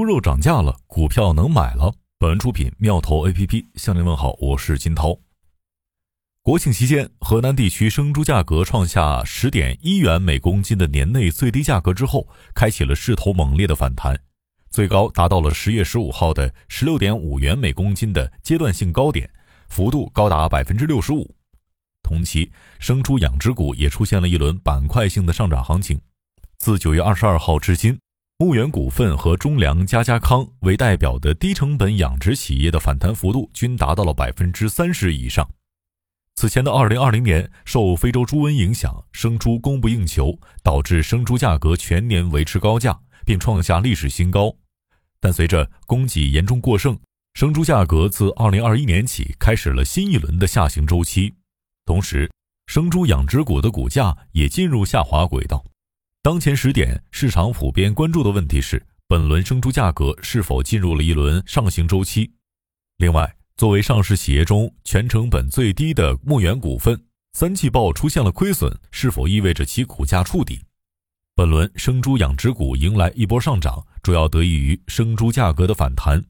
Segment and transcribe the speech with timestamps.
[0.00, 1.94] 猪肉涨价了，股票能买了。
[2.18, 5.14] 本文出品妙投 A P P 向您问好，我是金涛。
[6.40, 14.18] 国庆期间，河南地区生猪价格创下十点一元每公斤的年内最低价格之后，开启了势头猛烈的反弹，
[14.70, 19.30] 最高达到了十月十五号的十六点五元每公斤的阶段性高点，
[19.68, 21.30] 幅度高达百分之六十五。
[22.02, 26.00] 同期，生猪养殖股也出现了一轮板块性的上涨行情。
[26.56, 28.00] 自九月二十二号至今，
[28.40, 35.46] 牧原股份和中粮、家家康为代表的低成本养殖企业的反弹幅度均达到了百分之三十以上。
[36.36, 44.56] 此前的二零二零年，受非洲猪瘟影响，生猪供不应求，导致生猪价格全年维持高价，并创下历史新高。
[45.20, 46.98] 但随着供给严重过剩，
[47.34, 51.34] 生猪价格自二零二一年起开始了新一轮的下行周期，
[51.84, 52.30] 同时，
[52.68, 55.62] 生猪养殖股的股价也进入下滑轨道。
[56.22, 62.30] 当前时点，市场普遍关注的问题是，本轮生猪价格是否进入了一轮上行周期？
[62.98, 70.60] 另外，作为上市企业中全成本最低的牧原股份，三季报出现了亏损，是否意味着其股价触底？
[71.34, 76.22] 本轮生猪养殖股迎来一波上涨，主要得益于生猪价格的反弹。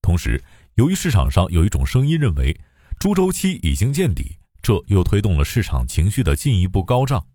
[0.00, 0.42] 同时，
[0.76, 2.58] 由于市场上有一种声音认为
[2.98, 7.26] 猪周期已经见底，这又推动了市场情绪的进一步高涨。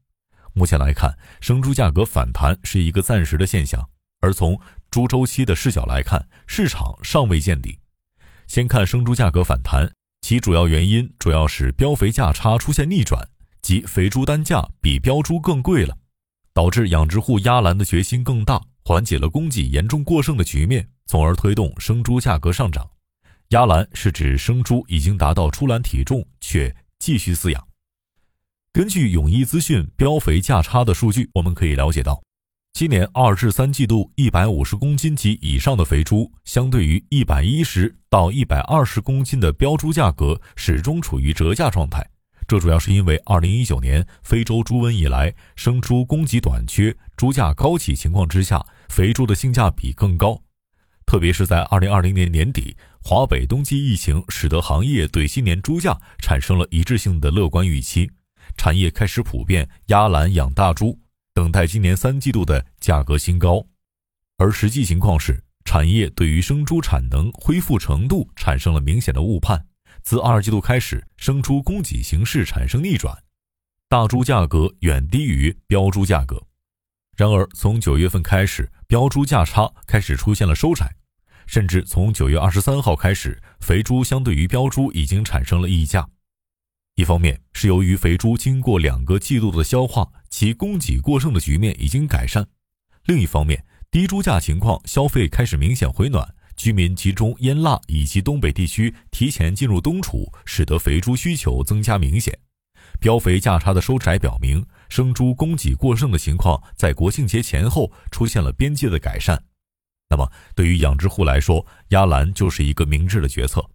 [0.53, 3.89] 目前来看，生猪价格反弹是一个暂时的现象，
[4.21, 7.79] 而从猪周期的视角来看，市场尚未见底。
[8.47, 13.29] 先看生猪价格反弹，其主要原因主要是膘肥价差出现逆转，
[13.61, 15.95] 即肥猪单价比膘猪更贵了，
[16.53, 22.89] 导致养殖户压栏的决心更大，缓解了供给严重过剩的局面，从而推动生猪价格上涨。
[23.49, 27.68] 压栏是指生猪已经达到出栏体重，却继续饲养。
[28.71, 32.21] 根据永益资讯膘肥价差的数据，我们可以了解到，
[32.71, 42.07] 今年二至三季度一百五十公斤及以上的肥猪，相对于一百一十到一百二十公斤的膘猪价格，始终处于折价状态。
[42.47, 50.39] 这主要是因为二零一九年非洲猪瘟以来，生猪供给短缺、猪价高企情况之下，肥猪的性价比更高。
[51.07, 58.11] 特别是在二零二零年年底，华北冬季疫情使得行业对今年猪价产生了一致性的乐观预期。
[58.57, 60.99] 产业开始普遍压栏养大猪，
[61.33, 63.65] 等待今年三季度的价格新高，
[64.37, 69.65] 而实际情况是，产业对于生猪产能恢复程度产生了明显的误判。
[70.01, 73.15] 自二季度开始，生猪供给形势产生逆转，
[73.87, 76.41] 大猪价格远低于标猪价格。
[77.17, 80.95] 然而，从九月份开始，标猪价差开始出现了收窄，
[81.47, 86.07] 甚至从九月二十三号开始，肥猪相对于标猪已经产生了溢价。
[86.99, 92.43] 一方面是由于肥猪经过两个季度的消化，其供给过剩的局面已经改善；
[93.05, 102.37] 另一方面，低猪价情况，消费开始明显回暖，居民集中腌腊以及东北地区提前进入冬储，使得肥猪需求增加明显。
[102.99, 109.41] 膘肥价差的收窄表明，生猪供给过剩的情况在国庆节前后出现了边界的改善。
[110.09, 113.65] 那么，对于养殖户来说，压栏就是一个明智的决策。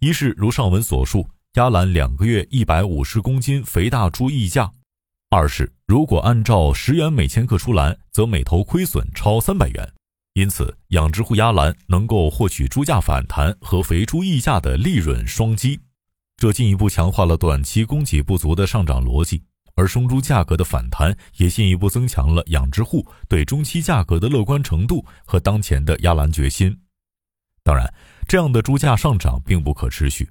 [0.00, 1.26] 一是如上文所述。
[1.56, 4.70] 压栏两个月一百五十公斤肥大猪溢价，
[5.30, 9.90] 二是如果按照十元每千克出栏，则每头亏损超三百元，
[10.34, 15.80] 因此养殖户压栏能够获取猪价反弹和肥猪溢价的利润双击，
[16.36, 19.42] 这进一步强化了短期供给不足的上涨逻辑，
[19.76, 26.78] 而生猪价格的反弹也进一步增强了养殖户对中期价格的乐观程度和当前的压栏决心。
[27.62, 27.90] 当然，
[28.28, 30.28] 这样的猪价上涨并不可持续。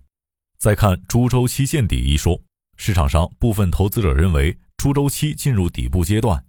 [0.57, 2.41] 再看猪周期见底一说，
[2.77, 6.43] 市场上部分投资者认为猪周期进入底部阶段，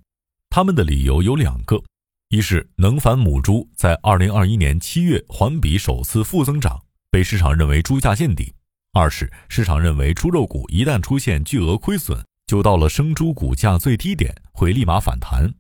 [0.50, 1.83] 他们的理由有两个：
[2.28, 8.53] 一是能繁母猪在二零二一年七月环比首次负增长，被市场认为猪价见底；
[8.93, 15.53] 二是市场认为猪肉股一旦出现巨额亏损，就到了生猪股价最低点，会立马反弹。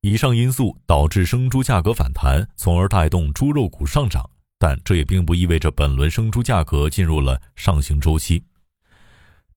[0.00, 4.28] 以上因素导致生猪价格反弹，从而带动猪肉股上涨。
[4.62, 8.44] 但这也并不意味着本轮生猪价格进入了上行周期。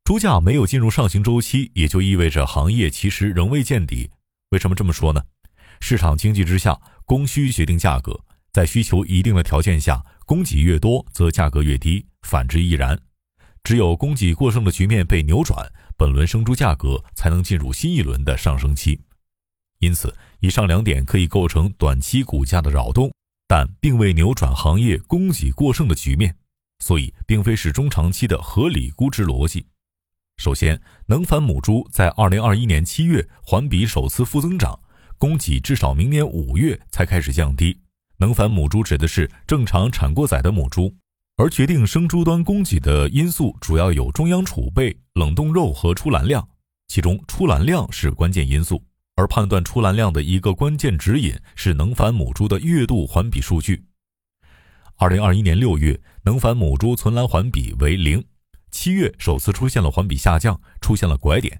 [0.03, 4.09] 猪价没有进入上行周期，也就意味着行业其实仍未见底。
[4.49, 5.21] 为什么这么说呢？
[5.79, 6.75] 市场经济之下，
[7.05, 8.19] 供需决定价格，
[8.51, 12.99] 在需求一定的条件下，供给越多，则价格越低；反之亦然。
[13.63, 18.99] 只有供给过剩的局面被扭转，本轮生猪价格才能进入新一轮的上升期。
[19.77, 23.11] 因此，以上两点可以构成短期股价的扰动。
[23.47, 26.35] 但并未扭转行业供给过剩的局面，
[26.79, 29.65] 所以并非是中长期的合理估值逻辑。
[30.37, 34.77] 首先，能繁母猪在二零二一年七月环比首次负增长，
[35.17, 37.79] 供给至少明年五月才开始降低，
[38.17, 40.93] 能繁母猪指的是正常产过仔的母猪，
[41.37, 46.45] 而决定生猪端供给的因素主要有中央储备、冷冻肉和出栏量，
[46.87, 48.83] 其中出栏量是关键因素。
[49.15, 53.83] 而判断出栏量的一个关键指引是能繁母猪的月度环比数据。
[54.97, 58.23] 二零二一年六月，能繁母猪存栏环比为零，
[58.71, 61.59] 七月首次出现了环比下降，出现了拐点。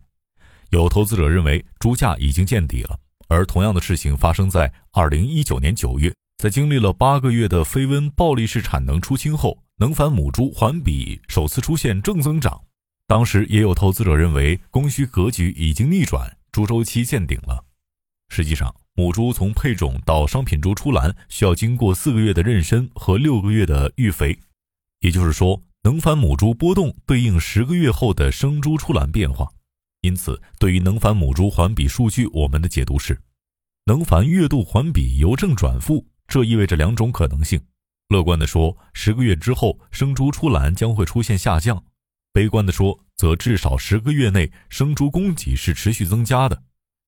[0.71, 6.13] 有投资者认为猪价已经见底了，而同样的事情发生在二零一九年九月。
[6.37, 12.61] 在经历了八个月的非温暴力式产能出清后，能繁母猪环比首次出现正增长。
[13.07, 17.65] 当时也有投资者认为供需格局已经逆转，猪周期见顶了。
[18.29, 24.39] 实际上，母猪从配种到商品猪出栏需要经过四个月的妊娠和六个月的育肥，
[25.01, 29.51] 也就是说，能繁母猪波动对应十个月后的生猪出栏变化。
[29.99, 33.19] 因此，对于能繁母猪环比数据，我们的解读是：
[33.87, 36.07] 能繁月度环比由正转负。
[36.25, 37.61] 这意味着两种可能性：
[38.07, 41.83] 乐观的说，十个月之后生猪出栏将会出现下降；
[42.35, 46.63] 悲观的说，则至少十个月内生猪供给是持续增加的。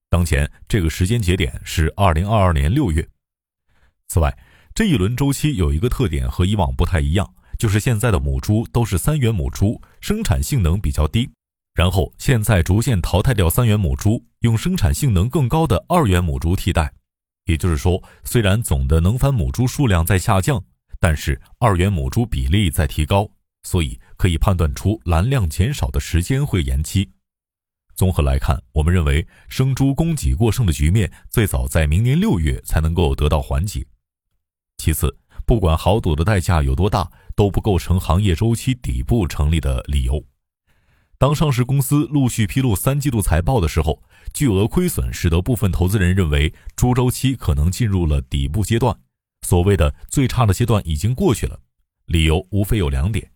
[0.08, 3.06] 当前这个时间节点是二零二二年六月。
[4.06, 4.34] 此外，
[4.74, 11.28] 这一轮周期有一个特点和以往不太一样，就是现在的母猪都是三元母猪，生产性能比较低。
[11.74, 16.90] 然后现在逐渐淘汰掉三元母猪，用生产性能更高的二元母猪替代。
[17.44, 20.64] 也就是说，虽然总的能繁母猪数量在下降，
[20.98, 23.30] 但是二元母猪比例在提高，
[23.62, 27.10] 所以可以判断出栏量减少的时间会延期。
[27.94, 33.84] 综合来看，我们认为生猪供给过剩的局面最早在明年六月才能够得到缓解。
[34.76, 40.24] 其次，不管豪赌的代价有多大，都不构成行业周期底部成立的理由。
[41.18, 44.00] 当上市公司陆续披露三季度财报的时候，
[44.32, 48.96] 巨额亏损使得部分投资人认为猪周期可能进入了底部阶段，
[49.44, 51.58] 所谓的最差的阶段已经过去了。
[52.06, 53.28] 理由无非有两点：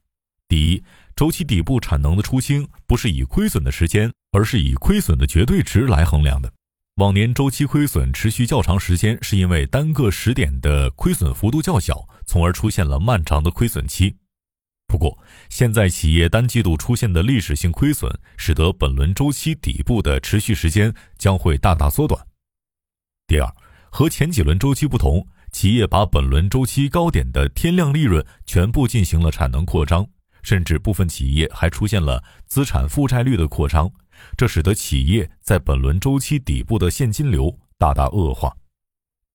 [0.53, 0.85] 第一，
[1.17, 6.53] 周期底部产能的出清不是以亏损的时间，而是以亏损的绝对值来衡量的。
[6.97, 14.15] 往年周期亏损持续较长时间，是因为单个时点的亏损幅度较小，从而出现了漫长的亏损期。
[14.87, 15.19] 不过，
[15.49, 22.23] 现在企业单季度出现的历史性亏损，使得本轮周期底部的持续时间将会大大缩短。
[23.27, 23.51] 第二，
[23.89, 30.07] 和前几轮周期不同，企业把本轮周期高点的天量利润全部进行了产能扩张，
[30.43, 33.91] 甚至部分企业还出现了资产负债率的扩张，
[34.37, 38.55] 这使得企业在本轮周期底部的现金流大大恶化。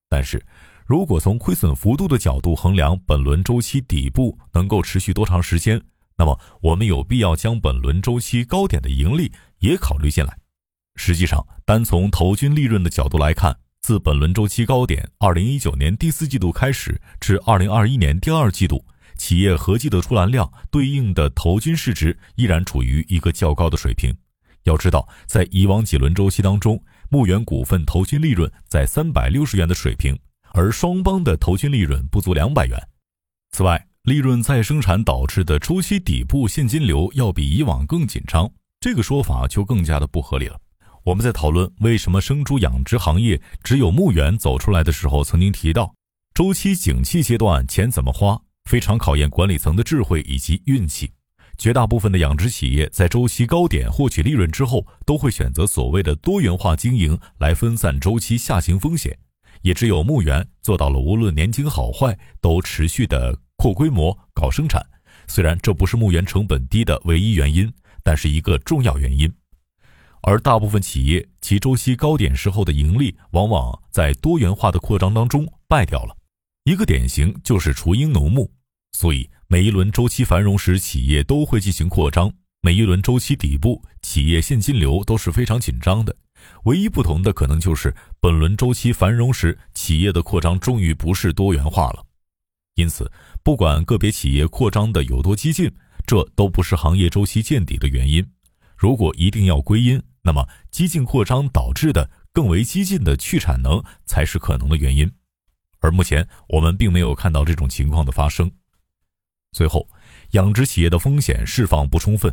[0.09, 0.41] 但是，
[0.85, 5.81] 如果从亏损幅度的角度衡量本轮周期底部能够持续多长时间，
[6.15, 10.37] 那么我们有必要将本轮周期高点的盈利也考虑进来。
[10.95, 18.83] 实际上，单从投均利润的角度来看，自本轮周期高点二零一九年第四季度开始至二零二一年第二季度，
[19.17, 24.15] 企业合计的出栏量对应的投均市值依然处于一个较高的水平。
[24.63, 30.17] 要知道，在以往几轮周期当中，牧原股份投均利润在三百六十元的水平。
[30.53, 32.87] 而双方的投均利润不足两百元。
[33.51, 38.49] 此外，利润再生产导致的周期底部现金流要比以往更紧张，
[38.79, 40.59] 这个说法就更加的不合理了。
[41.03, 45.93] 我们在讨论为什么生猪养殖行业只有牧原走出来的时候，曾经提到，
[46.33, 51.11] 周期景气阶段钱怎么花，非常考验管理层的智慧以及运气。
[51.57, 59.17] 绝大部分的养殖企业在周期高点获取利润之后，都会选择所谓的多元化经营来分散周期下行风险。
[59.63, 64.85] 也只有牧原做到了，无论年景好坏，都持续的扩规模、搞生产。
[65.27, 69.33] 虽然这不是牧原成本低的唯一原因，但是一个重要原因。
[70.21, 76.15] 而大部分企业其周期高点时候的盈利，往往在多元化的扩张当中败掉了。
[76.65, 78.51] 一个典型就是雏鹰农牧。
[78.99, 86.15] 所以每一轮周期繁荣时，企业都会进行扩张；每一轮周期底部，企业现金流都是非常紧张的。
[86.63, 92.03] 唯一不同的可能就是本轮周期繁荣时，企业的扩张终于不是多元化了。
[92.73, 93.11] 因此，
[93.43, 95.71] 不管个别企业扩张的有多激进，
[96.07, 98.27] 这都不是行业周期见底的原因。
[98.75, 105.07] 如果一定要归因，那么激进扩张导致的更为激进的去产能才是可能的原因。
[105.81, 108.51] 而目前我们并没有看到这种情况的发生。
[109.57, 109.89] 最后，
[110.33, 112.31] 养殖企业的风险释放不充分。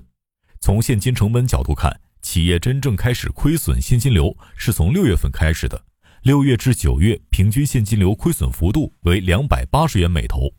[0.61, 1.99] 从现金成本角度看。
[2.21, 5.85] 企业真正开始亏损现金流是从六月份开始的，
[6.23, 10.51] 六月至九月平均现金流亏损幅度为两百八十元每头。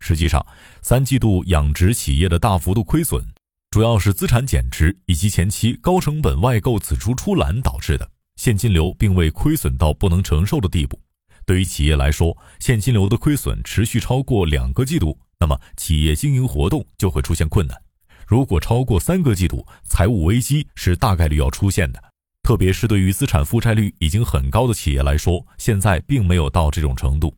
[0.00, 0.44] 实际上，
[0.82, 3.24] 三季度养殖企业的大幅度亏损，
[3.70, 11.00] 主要是资产减值以及前期高成本外购仔猪出栏导致的，现金流并未亏损到不能承受的地步。
[11.46, 17.80] 对于企业来说，现金流的亏损持续超过两个季度，那么企业经营活动就会出现困难。
[18.26, 22.02] 如果超过三个季度，财务危机是大概率要出现的。
[22.42, 27.34] 特别是对于资产负债率已经很高的企业来说，现在并没有到这种程度。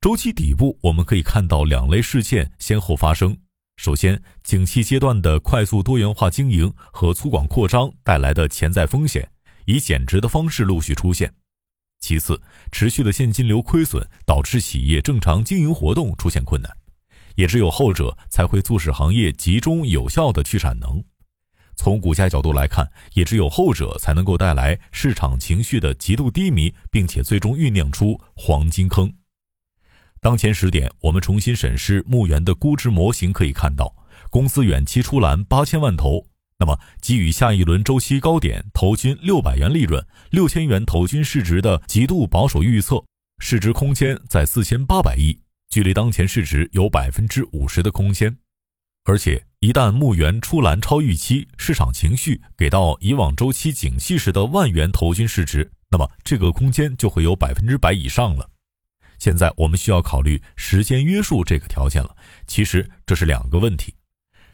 [0.00, 3.36] 周期底部，我们可以看到两类事件先后发生。
[3.76, 9.26] 首先，景气阶段的快速多元化经营和粗犷扩张带来的潜在风险，
[9.64, 11.32] 以减值的方式陆续出现。
[12.00, 12.40] 其次，
[12.70, 16.70] 持续的现金流亏损导致企业正常经营活动出现困难，
[17.34, 21.02] 也只有后者才会促使行业集中有效的去产能。
[21.76, 29.10] 从股价角度来看，也只有后者才能够带来市场情绪的极度低迷，并且最终酝酿出黄金坑。
[30.20, 33.94] 当前时点，我们重新审视牧原的估值模型，可以看到
[34.28, 36.26] 公司远期出栏八千万头。
[36.58, 43.02] 那么，给予下一轮周期高点投均六百元利润、六千元投均市值的极度保守预测，
[43.38, 45.38] 市值空间在四千八百亿，
[45.70, 48.36] 距离当前市值有百分之五十的空间。
[49.04, 58.50] 而且，一旦牧原出栏超预期，市场情绪给到以往周期景气时的万元投均市值，那么这个空间就会有百分之百以上了。
[59.18, 62.16] 现在我们需要考虑时间约束这个条件了。
[62.46, 63.94] 其实这是两个问题。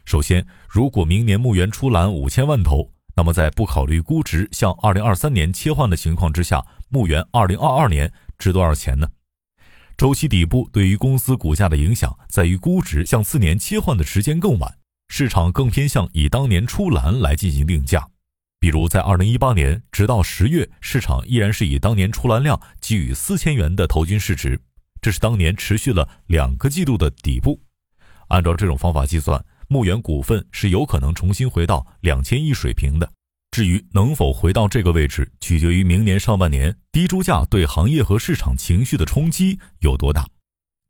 [0.05, 9.09] 首先，如果明年牧原出栏五千万头，那么在不考虑估值向二零二三年切换的情况之下，牧原二零二二年值多少钱呢？
[9.97, 14.77] 周期底部对于公司股价的影响在于估值向次年切换的时间更晚，
[15.07, 18.07] 市场更偏向以当年出栏来进行定价。
[18.59, 24.61] 比如在二零一八年，直到十月，市场依然是以当年出栏量给予四千元的投均市值，
[25.01, 27.59] 这是当年持续了两个季度的底部。
[28.27, 29.43] 按照这种方法计算。
[29.69, 33.11] 牧原股份是有可能重新回到两千亿水平的，
[33.51, 40.27] 至于能否回到这个位置，取决于明年上半年低猪价对行业和市场情绪的冲击有多大。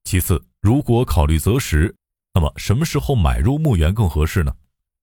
[0.04, 1.96] 其次，如果考虑择时，
[2.34, 4.54] 那么什么时候买入牧原更合适呢？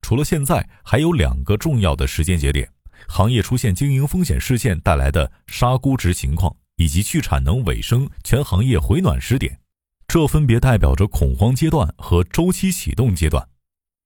[0.03, 2.69] 除了现在，还有两个重要的时间节点：
[3.09, 9.59] 行业出现经营风险事件带来的杀估值情况，以及去产能尾声、全行业回暖时点，
[10.07, 13.49] 这分别代表着恐慌阶段和周期启动阶段。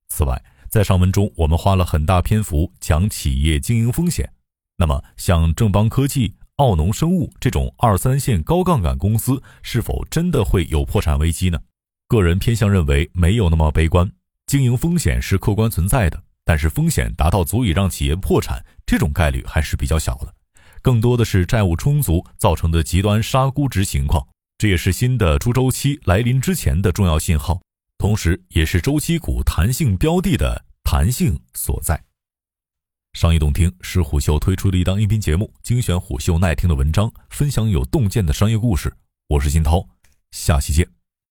[0.09, 4.31] 此外，在上文中，我们花了很大篇幅讲企业经营风险。
[4.77, 11.59] 那么，像正邦科技、奥农生物这种二三线高杠杆公司，是否真的会有破产危机呢？
[12.07, 14.11] 个人偏向认为没有那么悲观。
[14.47, 20.35] 经营风险是客观存在的，但是风险达到足以让企业破产，这种概率还是比较小的。
[20.81, 24.27] 更多的是债务充足造成的极端杀估值情况，
[24.59, 27.61] 这也是新的猪周期来临之前的重要信号。
[27.99, 32.01] 同时，也是周期股弹性标的的弹性所在。
[33.15, 38.97] 商业洞听是虎嗅推出的一档音频节目，精选虎嗅耐听的文章，分享有洞见的商业故事。
[39.27, 39.85] 我是金涛，
[40.31, 40.98] 下期见。